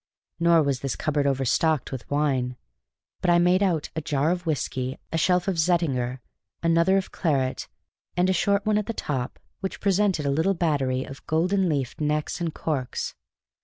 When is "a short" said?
8.27-8.65